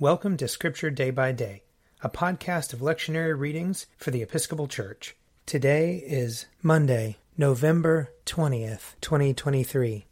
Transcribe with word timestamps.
Welcome 0.00 0.36
to 0.36 0.46
Scripture 0.46 0.90
Day 0.90 1.10
by 1.10 1.32
Day, 1.32 1.64
a 2.02 2.08
podcast 2.08 2.72
of 2.72 2.78
lectionary 2.78 3.36
readings 3.36 3.86
for 3.96 4.12
the 4.12 4.22
Episcopal 4.22 4.68
Church. 4.68 5.16
Today 5.44 5.96
is 6.06 6.46
Monday, 6.62 7.16
November 7.36 8.12
20th, 8.24 8.94
2023. 9.00 10.06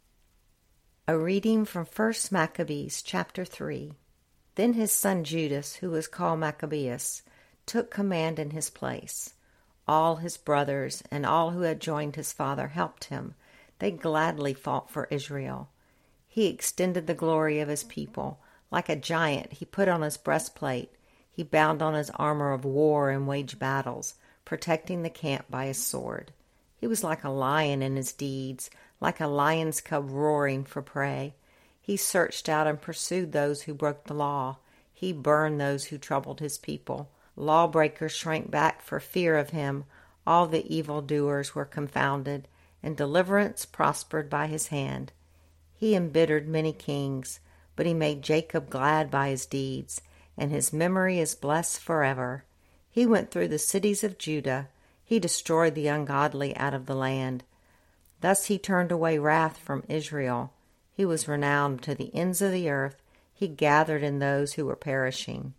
A 1.07 1.17
reading 1.17 1.63
from 1.63 1.85
1 1.85 2.13
Maccabees 2.31 3.01
chapter 3.01 3.45
3. 3.45 3.93
Then 4.55 4.73
his 4.73 4.91
son 4.91 5.23
Judas, 5.23 5.75
who 5.75 5.91
was 5.91 6.09
called 6.09 6.41
Maccabeus, 6.41 7.23
took 7.65 7.89
command 7.89 8.39
in 8.39 8.49
his 8.49 8.69
place. 8.69 9.35
All 9.87 10.17
his 10.17 10.35
brothers 10.35 11.01
and 11.09 11.25
all 11.25 11.51
who 11.51 11.61
had 11.61 11.79
joined 11.79 12.17
his 12.17 12.33
father 12.33 12.67
helped 12.67 13.05
him. 13.05 13.35
They 13.79 13.91
gladly 13.91 14.53
fought 14.53 14.91
for 14.91 15.07
Israel. 15.09 15.69
He 16.27 16.47
extended 16.47 17.07
the 17.07 17.13
glory 17.13 17.61
of 17.61 17.69
his 17.69 17.85
people 17.85 18.41
like 18.69 18.89
a 18.89 18.95
giant, 18.95 19.53
he 19.53 19.65
put 19.65 19.87
on 19.87 20.01
his 20.01 20.17
breastplate. 20.17 20.91
He 21.31 21.43
bound 21.43 21.81
on 21.81 21.93
his 21.93 22.09
armor 22.11 22.51
of 22.51 22.65
war 22.65 23.09
and 23.09 23.27
waged 23.27 23.59
battles, 23.59 24.15
protecting 24.43 25.03
the 25.03 25.09
camp 25.09 25.45
by 25.49 25.67
his 25.67 25.83
sword. 25.83 26.31
He 26.75 26.87
was 26.87 27.03
like 27.03 27.23
a 27.23 27.29
lion 27.29 27.81
in 27.81 27.95
his 27.95 28.11
deeds, 28.11 28.69
like 28.99 29.19
a 29.19 29.27
lion's 29.27 29.81
cub 29.81 30.09
roaring 30.09 30.63
for 30.63 30.81
prey. 30.81 31.35
He 31.81 31.95
searched 31.95 32.49
out 32.49 32.67
and 32.67 32.81
pursued 32.81 33.31
those 33.31 33.63
who 33.63 33.73
broke 33.73 34.05
the 34.05 34.13
law. 34.13 34.57
He 34.93 35.13
burned 35.13 35.61
those 35.61 35.85
who 35.85 35.97
troubled 35.97 36.39
his 36.39 36.57
people. 36.57 37.09
Lawbreakers 37.35 38.11
shrank 38.11 38.51
back 38.51 38.81
for 38.81 38.99
fear 38.99 39.37
of 39.37 39.51
him. 39.51 39.85
All 40.25 40.47
the 40.47 40.65
evil 40.73 41.01
doers 41.01 41.55
were 41.55 41.65
confounded, 41.65 42.47
and 42.83 42.97
deliverance 42.97 43.65
prospered 43.65 44.29
by 44.29 44.47
his 44.47 44.67
hand. 44.67 45.13
He 45.73 45.95
embittered 45.95 46.47
many 46.47 46.73
kings 46.73 47.39
but 47.77 47.85
he 47.85 47.93
made 47.93 48.21
Jacob 48.21 48.69
glad 48.69 49.09
by 49.09 49.29
his 49.29 49.45
deeds, 49.45 50.01
and 50.37 50.51
his 50.51 50.73
memory 50.73 51.19
is 51.19 51.35
blessed 51.35 51.79
forever. 51.79 52.43
He 52.89 53.05
went 53.05 53.31
through 53.31 53.47
the 53.47 53.59
cities 53.59 54.03
of 54.03 54.17
Judah, 54.17 54.67
he 55.07 55.19
destroyed 55.19 55.73
the 55.73 55.87
ungodly 55.87 56.53
out 56.57 56.73
of 56.73 56.85
the 56.85 56.95
land. 56.95 57.45
Thus 58.19 58.47
he 58.47 58.59
turned 58.59 58.91
away 58.91 59.17
wrath 59.17 59.57
from 59.57 59.85
Israel. 59.87 60.51
He 60.91 61.05
was 61.05 61.29
renowned 61.29 61.81
to 61.83 61.95
the 61.95 62.13
ends 62.13 62.41
of 62.41 62.51
the 62.51 62.69
earth. 62.69 63.01
He 63.33 63.47
gathered 63.47 64.03
in 64.03 64.19
those 64.19 64.53
who 64.53 64.65
were 64.65 64.75
perishing. 64.75 65.53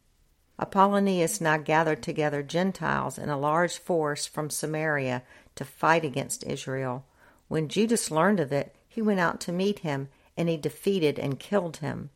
Apollonius 0.58 1.40
now 1.40 1.56
gathered 1.56 2.02
together 2.02 2.42
Gentiles 2.42 3.16
in 3.16 3.30
a 3.30 3.38
large 3.38 3.78
force 3.78 4.26
from 4.26 4.50
Samaria 4.50 5.22
to 5.54 5.64
fight 5.64 6.04
against 6.04 6.44
Israel. 6.44 7.06
When 7.46 7.68
Judas 7.68 8.10
learned 8.10 8.40
of 8.40 8.52
it, 8.52 8.74
he 8.86 9.00
went 9.00 9.20
out 9.20 9.40
to 9.42 9.52
meet 9.52 9.78
him 9.78 10.08
and 10.36 10.50
he 10.50 10.58
defeated 10.58 11.18
and 11.18 11.40
killed 11.40 11.78
him. 11.78 12.10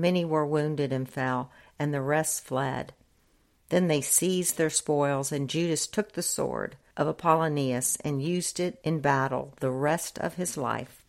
Many 0.00 0.24
were 0.24 0.46
wounded 0.46 0.92
and 0.92 1.08
fell, 1.08 1.50
and 1.78 1.92
the 1.92 2.00
rest 2.00 2.44
fled. 2.44 2.92
Then 3.70 3.88
they 3.88 4.00
seized 4.00 4.56
their 4.56 4.70
spoils, 4.70 5.32
and 5.32 5.50
Judas 5.50 5.86
took 5.88 6.12
the 6.12 6.22
sword 6.22 6.76
of 6.96 7.08
Apollonius 7.08 7.96
and 8.04 8.22
used 8.22 8.60
it 8.60 8.78
in 8.84 9.00
battle 9.00 9.54
the 9.60 9.70
rest 9.70 10.18
of 10.18 10.34
his 10.34 10.56
life. 10.56 11.04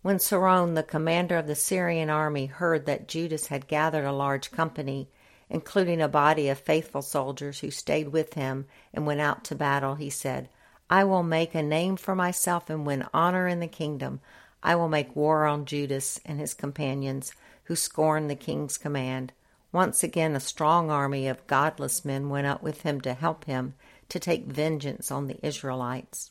When 0.00 0.18
Seron, 0.18 0.74
the 0.74 0.82
commander 0.82 1.36
of 1.36 1.46
the 1.46 1.54
Syrian 1.54 2.10
army, 2.10 2.46
heard 2.46 2.86
that 2.86 3.06
Judas 3.06 3.48
had 3.48 3.68
gathered 3.68 4.04
a 4.04 4.12
large 4.12 4.50
company, 4.50 5.10
including 5.50 6.00
a 6.00 6.08
body 6.08 6.48
of 6.48 6.58
faithful 6.58 7.02
soldiers 7.02 7.60
who 7.60 7.70
stayed 7.70 8.08
with 8.08 8.34
him 8.34 8.66
and 8.94 9.06
went 9.06 9.20
out 9.20 9.44
to 9.44 9.54
battle, 9.54 9.94
he 9.96 10.10
said, 10.10 10.48
I 10.88 11.04
will 11.04 11.22
make 11.22 11.54
a 11.54 11.62
name 11.62 11.96
for 11.96 12.14
myself 12.14 12.68
and 12.68 12.86
win 12.86 13.06
honor 13.14 13.46
in 13.46 13.60
the 13.60 13.68
kingdom. 13.68 14.20
I 14.62 14.76
will 14.76 14.88
make 14.88 15.16
war 15.16 15.44
on 15.46 15.64
Judas 15.64 16.20
and 16.24 16.38
his 16.38 16.54
companions 16.54 17.32
who 17.64 17.74
scorned 17.74 18.30
the 18.30 18.36
king's 18.36 18.78
command. 18.78 19.32
Once 19.72 20.04
again, 20.04 20.36
a 20.36 20.40
strong 20.40 20.90
army 20.90 21.26
of 21.26 21.46
godless 21.46 22.04
men 22.04 22.28
went 22.28 22.46
up 22.46 22.62
with 22.62 22.82
him 22.82 23.00
to 23.00 23.14
help 23.14 23.44
him 23.46 23.74
to 24.08 24.20
take 24.20 24.44
vengeance 24.44 25.10
on 25.10 25.26
the 25.26 25.44
Israelites. 25.44 26.30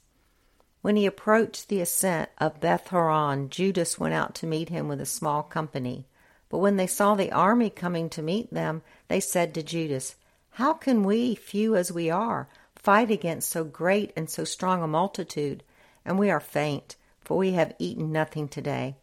When 0.81 0.95
he 0.95 1.05
approached 1.05 1.67
the 1.67 1.81
ascent 1.81 2.29
of 2.37 2.59
Beth 2.59 2.87
Horon, 2.87 3.49
Judas 3.49 3.99
went 3.99 4.13
out 4.13 4.33
to 4.35 4.47
meet 4.47 4.69
him 4.69 4.87
with 4.87 5.01
a 5.01 5.05
small 5.05 5.43
company. 5.43 6.05
But 6.49 6.59
when 6.59 6.77
they 6.77 6.87
saw 6.87 7.15
the 7.15 7.31
army 7.31 7.69
coming 7.69 8.09
to 8.11 8.21
meet 8.21 8.53
them, 8.53 8.81
they 9.07 9.19
said 9.19 9.53
to 9.55 9.63
Judas, 9.63 10.15
How 10.51 10.73
can 10.73 11.03
we, 11.03 11.35
few 11.35 11.75
as 11.75 11.91
we 11.91 12.09
are, 12.09 12.47
fight 12.75 13.11
against 13.11 13.49
so 13.49 13.63
great 13.63 14.13
and 14.15 14.29
so 14.29 14.43
strong 14.43 14.81
a 14.81 14.87
multitude? 14.87 15.63
And 16.05 16.17
we 16.17 16.29
are 16.29 16.39
faint 16.39 16.95
for 17.31 17.37
we 17.37 17.53
have 17.53 17.73
eaten 17.79 18.11
nothing 18.11 18.49
today. 18.49 18.97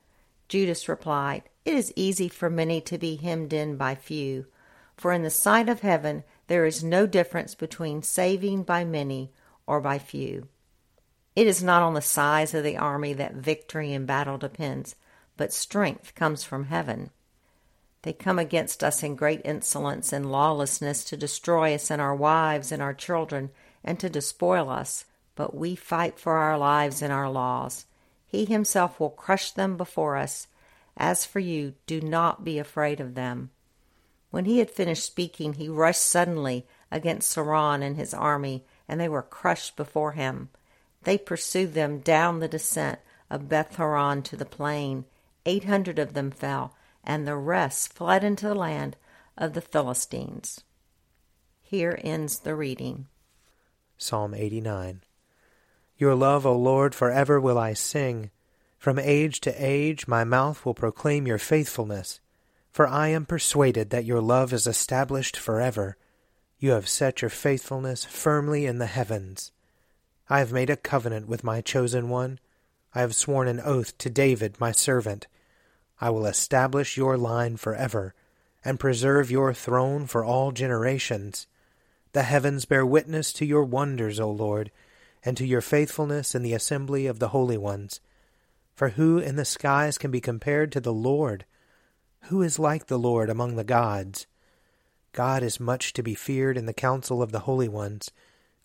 Judas 0.48 0.86
replied, 0.86 1.44
It 1.64 1.72
is 1.72 1.94
easy 1.96 2.28
for 2.28 2.50
many 2.50 2.78
to 2.82 2.98
be 2.98 3.16
hemmed 3.16 3.54
in 3.54 3.78
by 3.78 3.94
few, 3.94 4.44
for 4.98 5.14
in 5.14 5.22
the 5.22 5.30
sight 5.30 5.70
of 5.70 5.80
heaven 5.80 6.24
there 6.46 6.66
is 6.66 6.84
no 6.84 7.06
difference 7.06 7.54
between 7.54 8.02
saving 8.02 8.64
by 8.64 8.84
many 8.84 9.32
or 9.66 9.80
by 9.80 9.98
few. 9.98 10.46
It 11.34 11.46
is 11.46 11.62
not 11.62 11.80
on 11.80 11.94
the 11.94 12.02
size 12.02 12.52
of 12.52 12.64
the 12.64 12.76
army 12.76 13.14
that 13.14 13.32
victory 13.32 13.94
in 13.94 14.04
battle 14.04 14.36
depends, 14.36 14.94
but 15.38 15.50
strength 15.50 16.14
comes 16.14 16.44
from 16.44 16.66
heaven. 16.66 17.08
They 18.02 18.12
come 18.12 18.38
against 18.38 18.84
us 18.84 19.02
in 19.02 19.16
great 19.16 19.40
insolence 19.42 20.12
and 20.12 20.30
lawlessness 20.30 21.02
to 21.04 21.16
destroy 21.16 21.74
us 21.74 21.90
and 21.90 22.02
our 22.02 22.14
wives 22.14 22.72
and 22.72 22.82
our 22.82 22.92
children 22.92 23.48
and 23.82 23.98
to 24.00 24.10
despoil 24.10 24.68
us, 24.68 25.06
but 25.34 25.56
we 25.56 25.74
fight 25.74 26.18
for 26.18 26.34
our 26.34 26.58
lives 26.58 27.00
and 27.00 27.10
our 27.10 27.30
laws. 27.30 27.86
He 28.28 28.44
himself 28.44 29.00
will 29.00 29.10
crush 29.10 29.50
them 29.50 29.78
before 29.78 30.16
us. 30.16 30.46
As 30.98 31.24
for 31.24 31.40
you, 31.40 31.74
do 31.86 32.02
not 32.02 32.44
be 32.44 32.58
afraid 32.58 33.00
of 33.00 33.14
them. 33.14 33.50
When 34.30 34.44
he 34.44 34.58
had 34.58 34.70
finished 34.70 35.04
speaking, 35.04 35.54
he 35.54 35.68
rushed 35.68 36.02
suddenly 36.02 36.66
against 36.90 37.34
Seron 37.34 37.82
and 37.82 37.96
his 37.96 38.12
army, 38.12 38.66
and 38.86 39.00
they 39.00 39.08
were 39.08 39.22
crushed 39.22 39.76
before 39.76 40.12
him. 40.12 40.50
They 41.04 41.16
pursued 41.16 41.72
them 41.72 42.00
down 42.00 42.40
the 42.40 42.48
descent 42.48 42.98
of 43.30 43.48
Beth 43.48 43.76
Horon 43.76 44.22
to 44.24 44.36
the 44.36 44.44
plain. 44.44 45.06
Eight 45.46 45.64
hundred 45.64 45.98
of 45.98 46.12
them 46.12 46.30
fell, 46.30 46.74
and 47.02 47.26
the 47.26 47.36
rest 47.36 47.94
fled 47.94 48.22
into 48.22 48.46
the 48.46 48.54
land 48.54 48.96
of 49.38 49.54
the 49.54 49.62
Philistines. 49.62 50.62
Here 51.62 51.98
ends 52.04 52.40
the 52.40 52.54
reading. 52.54 53.06
Psalm 53.96 54.34
89. 54.34 55.02
Your 55.98 56.14
love, 56.14 56.46
O 56.46 56.56
Lord, 56.56 56.94
forever 56.94 57.40
will 57.40 57.58
I 57.58 57.72
sing. 57.72 58.30
From 58.78 59.00
age 59.00 59.40
to 59.40 59.54
age 59.58 60.06
my 60.06 60.22
mouth 60.22 60.64
will 60.64 60.74
proclaim 60.74 61.26
your 61.26 61.38
faithfulness. 61.38 62.20
For 62.70 62.86
I 62.86 63.08
am 63.08 63.26
persuaded 63.26 63.90
that 63.90 64.04
your 64.04 64.20
love 64.20 64.52
is 64.52 64.68
established 64.68 65.36
forever. 65.36 65.96
You 66.60 66.70
have 66.70 66.88
set 66.88 67.20
your 67.20 67.30
faithfulness 67.30 68.04
firmly 68.04 68.64
in 68.64 68.78
the 68.78 68.86
heavens. 68.86 69.50
I 70.30 70.38
have 70.38 70.52
made 70.52 70.70
a 70.70 70.76
covenant 70.76 71.26
with 71.26 71.42
my 71.42 71.60
chosen 71.60 72.08
one. 72.08 72.38
I 72.94 73.00
have 73.00 73.16
sworn 73.16 73.48
an 73.48 73.60
oath 73.60 73.98
to 73.98 74.08
David 74.08 74.60
my 74.60 74.70
servant. 74.70 75.26
I 76.00 76.10
will 76.10 76.26
establish 76.26 76.96
your 76.96 77.16
line 77.16 77.56
forever, 77.56 78.14
and 78.64 78.78
preserve 78.78 79.32
your 79.32 79.52
throne 79.52 80.06
for 80.06 80.24
all 80.24 80.52
generations. 80.52 81.48
The 82.12 82.22
heavens 82.22 82.66
bear 82.66 82.86
witness 82.86 83.32
to 83.34 83.44
your 83.44 83.64
wonders, 83.64 84.20
O 84.20 84.30
Lord 84.30 84.70
and 85.24 85.36
to 85.36 85.46
your 85.46 85.60
faithfulness 85.60 86.34
in 86.34 86.42
the 86.42 86.54
assembly 86.54 87.06
of 87.06 87.18
the 87.18 87.28
holy 87.28 87.58
ones. 87.58 88.00
For 88.74 88.90
who 88.90 89.18
in 89.18 89.36
the 89.36 89.44
skies 89.44 89.98
can 89.98 90.10
be 90.10 90.20
compared 90.20 90.70
to 90.72 90.80
the 90.80 90.92
Lord? 90.92 91.44
Who 92.24 92.42
is 92.42 92.58
like 92.58 92.86
the 92.86 92.98
Lord 92.98 93.30
among 93.30 93.56
the 93.56 93.64
gods? 93.64 94.26
God 95.12 95.42
is 95.42 95.58
much 95.58 95.92
to 95.94 96.02
be 96.02 96.14
feared 96.14 96.56
in 96.56 96.66
the 96.66 96.72
council 96.72 97.22
of 97.22 97.32
the 97.32 97.40
holy 97.40 97.68
ones, 97.68 98.10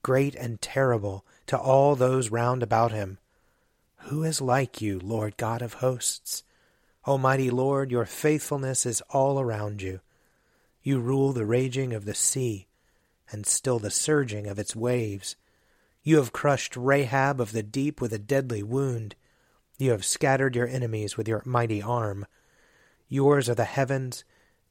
great 0.04 0.36
and 0.36 0.62
terrible 0.62 1.26
to 1.48 1.58
all 1.58 1.96
those 1.96 2.30
round 2.30 2.62
about 2.62 2.92
him. 2.92 3.18
Who 4.08 4.24
is 4.24 4.42
like 4.42 4.82
you, 4.82 5.00
Lord 5.00 5.38
God 5.38 5.62
of 5.62 5.76
hosts? 5.76 6.44
Almighty 7.08 7.50
Lord, 7.50 7.92
your 7.92 8.06
faithfulness 8.06 8.86
is 8.86 9.02
all 9.10 9.40
around 9.40 9.82
you. 9.82 10.02
You 10.84 11.00
rule 11.00 11.32
the 11.32 11.46
raging 11.46 11.94
of 11.94 12.06
the 12.06 12.14
sea, 12.14 12.68
and 13.32 13.46
still 13.46 13.80
the 13.80 13.90
surging 13.90 14.48
of 14.48 14.60
its 14.60 14.76
waves. 14.76 15.36
You 16.04 16.18
have 16.18 16.34
crushed 16.34 16.76
Rahab 16.76 17.40
of 17.40 17.54
the 17.54 17.64
deep 17.64 18.02
with 18.02 18.12
a 18.12 18.20
deadly 18.20 18.62
wound. 18.62 19.16
You 19.78 19.92
have 19.92 20.04
scattered 20.04 20.56
your 20.56 20.68
enemies 20.68 21.16
with 21.16 21.28
your 21.28 21.42
mighty 21.46 21.82
arm. 21.82 22.26
Yours 23.08 23.50
are 23.50 23.56
the 23.56 23.64
heavens, 23.64 24.24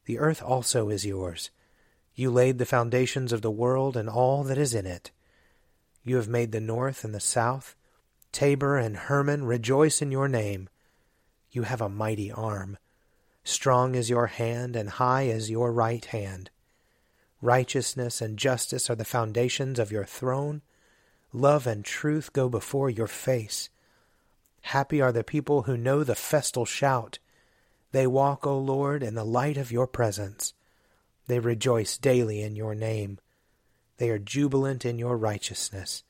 the 0.05 0.19
earth 0.19 0.43
also 0.43 0.89
is 0.89 1.05
yours. 1.05 1.49
You 2.13 2.29
laid 2.29 2.59
the 2.59 2.65
foundations 2.65 3.33
of 3.33 3.41
the 3.41 3.51
world 3.51 3.97
and 3.97 4.07
all 4.07 4.43
that 4.43 4.57
is 4.57 4.75
in 4.75 4.85
it. 4.85 5.11
You 6.03 6.17
have 6.17 6.27
made 6.27 6.51
the 6.51 6.59
north 6.59 7.03
and 7.03 7.15
the 7.15 7.19
south. 7.19 7.75
Tabor 8.31 8.77
and 8.77 8.97
Hermon 8.97 9.45
rejoice 9.45 10.01
in 10.01 10.11
your 10.11 10.27
name. 10.27 10.69
You 11.51 11.63
have 11.63 11.81
a 11.81 11.89
mighty 11.89 12.31
arm. 12.31 12.77
Strong 13.43 13.95
is 13.95 14.09
your 14.09 14.27
hand, 14.27 14.75
and 14.75 14.89
high 14.89 15.23
is 15.23 15.49
your 15.49 15.71
right 15.71 16.03
hand. 16.05 16.49
Righteousness 17.41 18.21
and 18.21 18.37
justice 18.37 18.89
are 18.89 18.95
the 18.95 19.05
foundations 19.05 19.79
of 19.79 19.91
your 19.91 20.05
throne. 20.05 20.61
Love 21.33 21.65
and 21.65 21.83
truth 21.83 22.31
go 22.31 22.47
before 22.47 22.91
your 22.91 23.07
face. 23.07 23.69
Happy 24.61 25.01
are 25.01 25.11
the 25.11 25.23
people 25.23 25.63
who 25.63 25.75
know 25.75 26.03
the 26.03 26.15
festal 26.15 26.63
shout. 26.63 27.17
They 27.91 28.05
walk, 28.05 28.45
O 28.45 28.57
Lord, 28.57 29.01
in 29.01 29.15
the 29.15 29.25
light 29.25 29.57
of 29.57 29.71
your 29.71 29.87
presence. 29.87 30.53
They 31.27 31.39
rejoice 31.39 31.97
daily 31.97 32.41
in 32.41 32.55
your 32.55 32.75
name. 32.75 33.19
They 33.97 34.09
are 34.09 34.19
jubilant 34.19 34.85
in 34.85 34.99
your 34.99 35.17
righteousness. 35.17 36.03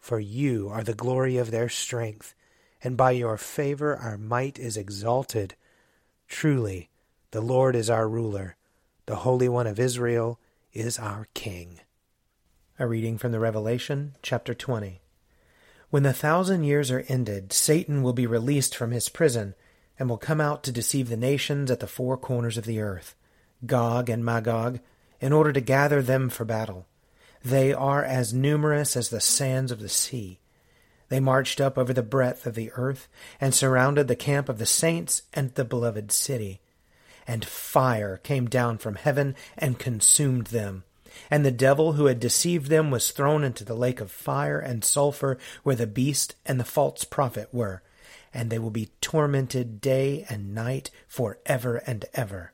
For 0.00 0.18
you 0.18 0.68
are 0.68 0.82
the 0.82 0.94
glory 0.94 1.36
of 1.36 1.50
their 1.50 1.68
strength, 1.68 2.34
and 2.82 2.96
by 2.96 3.12
your 3.12 3.36
favor 3.36 3.96
our 3.96 4.18
might 4.18 4.58
is 4.58 4.76
exalted. 4.76 5.54
Truly, 6.26 6.90
the 7.30 7.40
Lord 7.40 7.76
is 7.76 7.88
our 7.88 8.08
ruler, 8.08 8.56
the 9.06 9.16
Holy 9.16 9.48
One 9.48 9.66
of 9.66 9.78
Israel 9.78 10.40
is 10.72 10.98
our 10.98 11.28
King. 11.34 11.80
A 12.80 12.86
reading 12.86 13.18
from 13.18 13.30
the 13.30 13.38
Revelation, 13.38 14.14
chapter 14.22 14.54
20. 14.54 15.02
When 15.90 16.02
the 16.02 16.14
thousand 16.14 16.64
years 16.64 16.90
are 16.90 17.04
ended, 17.08 17.52
Satan 17.52 18.02
will 18.02 18.14
be 18.14 18.26
released 18.26 18.74
from 18.74 18.90
his 18.90 19.10
prison 19.10 19.54
and 19.98 20.08
will 20.08 20.16
come 20.16 20.40
out 20.40 20.62
to 20.62 20.72
deceive 20.72 21.10
the 21.10 21.16
nations 21.18 21.70
at 21.70 21.80
the 21.80 21.86
four 21.86 22.16
corners 22.16 22.56
of 22.56 22.64
the 22.64 22.80
earth, 22.80 23.14
Gog 23.66 24.08
and 24.08 24.24
Magog, 24.24 24.80
in 25.20 25.30
order 25.30 25.52
to 25.52 25.60
gather 25.60 26.00
them 26.00 26.30
for 26.30 26.46
battle. 26.46 26.86
They 27.44 27.74
are 27.74 28.02
as 28.02 28.32
numerous 28.32 28.96
as 28.96 29.10
the 29.10 29.20
sands 29.20 29.70
of 29.70 29.80
the 29.80 29.90
sea. 29.90 30.40
They 31.10 31.20
marched 31.20 31.60
up 31.60 31.76
over 31.76 31.92
the 31.92 32.02
breadth 32.02 32.46
of 32.46 32.54
the 32.54 32.72
earth 32.76 33.08
and 33.42 33.54
surrounded 33.54 34.08
the 34.08 34.16
camp 34.16 34.48
of 34.48 34.56
the 34.56 34.64
saints 34.64 35.24
and 35.34 35.54
the 35.54 35.66
beloved 35.66 36.10
city. 36.12 36.62
And 37.26 37.44
fire 37.44 38.16
came 38.16 38.46
down 38.46 38.78
from 38.78 38.94
heaven 38.94 39.36
and 39.58 39.78
consumed 39.78 40.46
them. 40.46 40.84
And 41.30 41.44
the 41.44 41.50
devil 41.50 41.92
who 41.92 42.06
had 42.06 42.20
deceived 42.20 42.68
them 42.68 42.90
was 42.90 43.10
thrown 43.10 43.44
into 43.44 43.64
the 43.64 43.74
lake 43.74 44.00
of 44.00 44.10
fire 44.10 44.58
and 44.58 44.84
sulphur 44.84 45.38
where 45.62 45.76
the 45.76 45.86
beast 45.86 46.34
and 46.44 46.58
the 46.58 46.64
false 46.64 47.04
prophet 47.04 47.48
were, 47.52 47.82
and 48.32 48.50
they 48.50 48.58
will 48.58 48.70
be 48.70 48.90
tormented 49.00 49.80
day 49.80 50.24
and 50.28 50.54
night 50.54 50.90
for 51.08 51.38
ever 51.46 51.76
and 51.78 52.04
ever. 52.14 52.52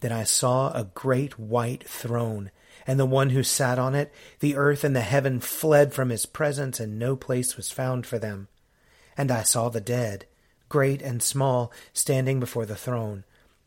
Then 0.00 0.12
I 0.12 0.24
saw 0.24 0.72
a 0.72 0.84
great 0.84 1.38
white 1.38 1.88
throne 1.88 2.50
and 2.86 3.00
the 3.00 3.06
one 3.06 3.30
who 3.30 3.42
sat 3.42 3.78
on 3.78 3.94
it, 3.94 4.12
the 4.40 4.56
earth 4.56 4.84
and 4.84 4.94
the 4.94 5.00
heaven 5.00 5.40
fled 5.40 5.92
from 5.92 6.10
his 6.10 6.24
presence, 6.24 6.78
and 6.78 6.98
no 6.98 7.16
place 7.16 7.56
was 7.56 7.70
found 7.70 8.06
for 8.06 8.18
them. 8.18 8.48
And 9.16 9.30
I 9.30 9.42
saw 9.42 9.68
the 9.68 9.80
dead, 9.80 10.26
great 10.68 11.02
and 11.02 11.22
small, 11.22 11.72
standing 11.92 12.38
before 12.38 12.64
the 12.64 12.76
throne, 12.76 13.24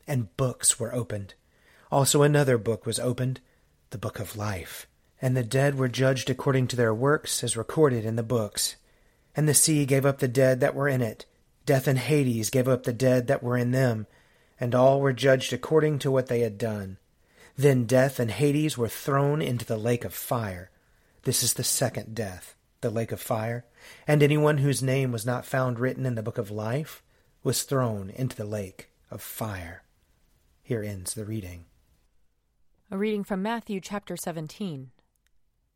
and 0.07 0.35
books 0.37 0.79
were 0.79 0.93
opened. 0.93 1.33
Also 1.91 2.21
another 2.21 2.57
book 2.57 2.85
was 2.85 2.99
opened, 2.99 3.41
the 3.91 3.97
book 3.97 4.19
of 4.19 4.37
life. 4.37 4.87
And 5.21 5.35
the 5.35 5.43
dead 5.43 5.75
were 5.75 5.89
judged 5.89 6.29
according 6.29 6.67
to 6.67 6.75
their 6.75 6.93
works, 6.93 7.43
as 7.43 7.57
recorded 7.57 8.05
in 8.05 8.15
the 8.15 8.23
books. 8.23 8.75
And 9.35 9.47
the 9.47 9.53
sea 9.53 9.85
gave 9.85 10.05
up 10.05 10.19
the 10.19 10.27
dead 10.27 10.59
that 10.61 10.75
were 10.75 10.87
in 10.87 11.01
it. 11.01 11.25
Death 11.65 11.87
and 11.87 11.99
Hades 11.99 12.49
gave 12.49 12.67
up 12.67 12.83
the 12.83 12.93
dead 12.93 13.27
that 13.27 13.43
were 13.43 13.57
in 13.57 13.71
them, 13.71 14.07
and 14.59 14.73
all 14.73 15.01
were 15.01 15.13
judged 15.13 15.53
according 15.53 15.99
to 15.99 16.11
what 16.11 16.27
they 16.27 16.39
had 16.39 16.57
done. 16.57 16.97
Then 17.55 17.85
death 17.85 18.19
and 18.19 18.31
Hades 18.31 18.77
were 18.77 18.87
thrown 18.87 19.41
into 19.41 19.65
the 19.65 19.77
lake 19.77 20.05
of 20.05 20.13
fire. 20.13 20.71
This 21.23 21.43
is 21.43 21.53
the 21.53 21.63
second 21.63 22.15
death, 22.15 22.55
the 22.81 22.89
lake 22.89 23.11
of 23.11 23.19
fire. 23.19 23.65
And 24.07 24.23
anyone 24.23 24.59
whose 24.59 24.81
name 24.81 25.11
was 25.11 25.25
not 25.25 25.45
found 25.45 25.79
written 25.79 26.05
in 26.05 26.15
the 26.15 26.23
book 26.23 26.37
of 26.37 26.49
life 26.49 27.03
was 27.43 27.63
thrown 27.63 28.09
into 28.09 28.35
the 28.35 28.45
lake 28.45 28.89
of 29.11 29.21
fire. 29.21 29.83
Here 30.63 30.83
ends 30.83 31.13
the 31.13 31.25
reading. 31.25 31.65
A 32.91 32.97
reading 32.97 33.23
from 33.23 33.43
Matthew 33.43 33.79
chapter 33.81 34.17
17. 34.17 34.89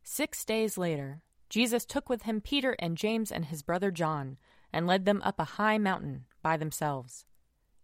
Six 0.01 0.43
days 0.43 0.79
later, 0.79 1.21
Jesus 1.47 1.85
took 1.85 2.09
with 2.09 2.23
him 2.23 2.41
Peter 2.41 2.75
and 2.79 2.97
James 2.97 3.31
and 3.31 3.45
his 3.45 3.61
brother 3.61 3.91
John, 3.91 4.37
and 4.73 4.87
led 4.87 5.05
them 5.05 5.21
up 5.23 5.39
a 5.39 5.43
high 5.43 5.77
mountain 5.77 6.25
by 6.41 6.57
themselves. 6.57 7.25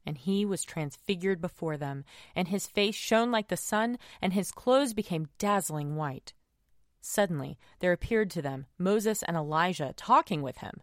And 0.04 0.18
he 0.18 0.46
was 0.46 0.64
transfigured 0.64 1.42
before 1.42 1.78
them, 1.78 2.06
and 2.36 2.48
his 2.48 2.66
face 2.66 2.96
shone 2.96 3.30
like 3.30 3.50
the 3.50 3.56
sun, 3.56 4.00
and 4.20 4.34
his 4.34 4.52
clothes 4.52 4.96
became 4.96 5.30
dazzling 5.38 5.96
white. 5.96 6.34
Suddenly 7.00 7.60
there 7.82 7.92
appeared 7.92 8.32
to 8.32 8.42
them 8.42 8.66
Moses 8.80 9.22
and 9.22 9.38
Elijah 9.38 9.94
talking 9.96 10.42
with 10.42 10.58
him. 10.58 10.82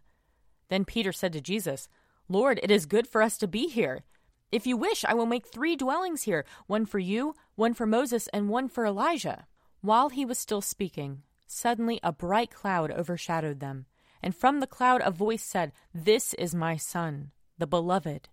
Then 0.69 0.85
Peter 0.85 1.11
said 1.11 1.33
to 1.33 1.41
Jesus, 1.41 1.89
Lord, 2.29 2.61
it 2.63 2.71
is 2.71 2.85
good 2.85 3.07
for 3.07 3.21
us 3.21 3.37
to 3.39 3.47
be 3.47 3.67
here. 3.67 4.05
If 4.51 4.65
you 4.65 4.77
wish, 4.77 5.03
I 5.03 5.13
will 5.13 5.25
make 5.25 5.45
three 5.45 5.75
dwellings 5.75 6.23
here 6.23 6.45
one 6.67 6.85
for 6.85 6.99
you, 6.99 7.35
one 7.55 7.73
for 7.73 7.85
Moses, 7.85 8.27
and 8.29 8.49
one 8.49 8.69
for 8.69 8.85
Elijah. 8.85 9.45
While 9.81 10.09
he 10.09 10.25
was 10.25 10.39
still 10.39 10.61
speaking, 10.61 11.23
suddenly 11.45 11.99
a 12.01 12.11
bright 12.11 12.51
cloud 12.51 12.91
overshadowed 12.91 13.59
them, 13.59 13.85
and 14.21 14.35
from 14.35 14.59
the 14.59 14.67
cloud 14.67 15.01
a 15.03 15.11
voice 15.11 15.43
said, 15.43 15.73
This 15.93 16.33
is 16.35 16.55
my 16.55 16.77
Son, 16.77 17.31
the 17.57 17.67
Beloved. 17.67 18.29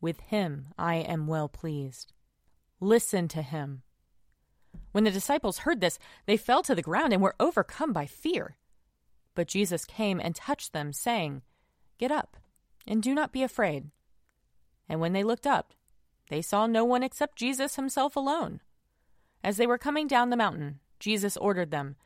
With 0.00 0.20
him 0.20 0.66
I 0.76 0.96
am 0.96 1.26
well 1.26 1.48
pleased. 1.48 2.12
Listen 2.80 3.28
to 3.28 3.42
him. 3.42 3.82
When 4.92 5.04
the 5.04 5.10
disciples 5.10 5.58
heard 5.58 5.80
this, 5.80 5.98
they 6.26 6.36
fell 6.36 6.62
to 6.64 6.74
the 6.74 6.82
ground 6.82 7.12
and 7.12 7.22
were 7.22 7.36
overcome 7.38 7.92
by 7.92 8.06
fear. 8.06 8.56
But 9.34 9.48
Jesus 9.48 9.84
came 9.84 10.20
and 10.20 10.34
touched 10.34 10.72
them, 10.72 10.92
saying, 10.92 11.42
Get 11.98 12.10
up, 12.10 12.36
and 12.86 13.02
do 13.02 13.14
not 13.14 13.32
be 13.32 13.42
afraid. 13.42 13.90
And 14.88 15.00
when 15.00 15.12
they 15.12 15.24
looked 15.24 15.46
up, 15.46 15.72
they 16.28 16.42
saw 16.42 16.66
no 16.66 16.84
one 16.84 17.02
except 17.02 17.36
Jesus 17.36 17.76
himself 17.76 18.16
alone. 18.16 18.60
As 19.42 19.56
they 19.56 19.66
were 19.66 19.78
coming 19.78 20.06
down 20.06 20.30
the 20.30 20.36
mountain, 20.36 20.80
Jesus 20.98 21.36
ordered 21.36 21.70
them, 21.70 21.96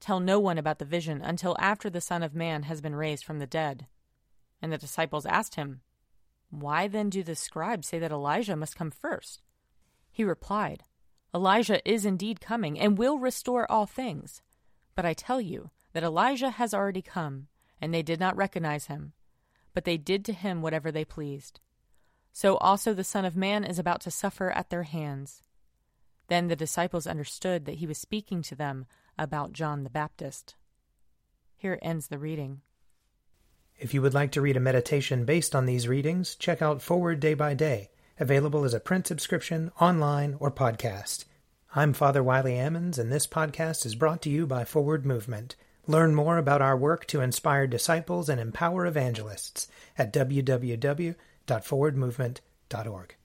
Tell 0.00 0.20
no 0.20 0.38
one 0.38 0.58
about 0.58 0.78
the 0.78 0.84
vision 0.84 1.22
until 1.22 1.56
after 1.58 1.88
the 1.88 2.00
Son 2.00 2.22
of 2.22 2.34
Man 2.34 2.64
has 2.64 2.80
been 2.80 2.94
raised 2.94 3.24
from 3.24 3.38
the 3.38 3.46
dead. 3.46 3.86
And 4.60 4.72
the 4.72 4.78
disciples 4.78 5.26
asked 5.26 5.54
him, 5.54 5.80
why 6.60 6.86
then 6.86 7.10
do 7.10 7.24
the 7.24 7.34
scribes 7.34 7.88
say 7.88 7.98
that 7.98 8.12
Elijah 8.12 8.54
must 8.54 8.76
come 8.76 8.90
first? 8.90 9.42
He 10.12 10.22
replied, 10.22 10.84
Elijah 11.34 11.86
is 11.88 12.04
indeed 12.04 12.40
coming 12.40 12.78
and 12.78 12.96
will 12.96 13.18
restore 13.18 13.70
all 13.70 13.86
things. 13.86 14.40
But 14.94 15.04
I 15.04 15.14
tell 15.14 15.40
you 15.40 15.70
that 15.92 16.04
Elijah 16.04 16.50
has 16.50 16.72
already 16.72 17.02
come, 17.02 17.48
and 17.80 17.92
they 17.92 18.02
did 18.02 18.20
not 18.20 18.36
recognize 18.36 18.86
him, 18.86 19.12
but 19.72 19.84
they 19.84 19.96
did 19.96 20.24
to 20.26 20.32
him 20.32 20.62
whatever 20.62 20.92
they 20.92 21.04
pleased. 21.04 21.58
So 22.36 22.56
also 22.56 22.92
the 22.92 23.04
Son 23.04 23.24
of 23.24 23.36
Man 23.36 23.62
is 23.62 23.78
about 23.78 24.00
to 24.00 24.10
suffer 24.10 24.50
at 24.50 24.68
their 24.68 24.82
hands. 24.82 25.44
Then 26.26 26.48
the 26.48 26.56
disciples 26.56 27.06
understood 27.06 27.64
that 27.64 27.76
he 27.76 27.86
was 27.86 27.96
speaking 27.96 28.42
to 28.42 28.56
them 28.56 28.86
about 29.16 29.52
John 29.52 29.84
the 29.84 29.90
Baptist. 29.90 30.56
Here 31.56 31.78
ends 31.80 32.08
the 32.08 32.18
reading. 32.18 32.62
If 33.78 33.94
you 33.94 34.02
would 34.02 34.14
like 34.14 34.32
to 34.32 34.40
read 34.40 34.56
a 34.56 34.60
meditation 34.60 35.24
based 35.24 35.54
on 35.54 35.64
these 35.64 35.86
readings, 35.86 36.34
check 36.34 36.60
out 36.60 36.82
Forward 36.82 37.20
Day 37.20 37.34
by 37.34 37.54
Day, 37.54 37.90
available 38.18 38.64
as 38.64 38.74
a 38.74 38.80
print 38.80 39.06
subscription, 39.06 39.70
online, 39.80 40.36
or 40.40 40.50
podcast. 40.50 41.26
I'm 41.76 41.92
Father 41.92 42.22
Wiley 42.22 42.54
Ammons, 42.54 42.98
and 42.98 43.12
this 43.12 43.28
podcast 43.28 43.86
is 43.86 43.94
brought 43.94 44.20
to 44.22 44.30
you 44.30 44.44
by 44.44 44.64
Forward 44.64 45.06
Movement. 45.06 45.54
Learn 45.86 46.16
more 46.16 46.38
about 46.38 46.62
our 46.62 46.76
work 46.76 47.06
to 47.06 47.20
inspire 47.20 47.68
disciples 47.68 48.28
and 48.28 48.40
empower 48.40 48.86
evangelists 48.86 49.68
at 49.96 50.12
www.forwardmovement.org. 51.46 53.16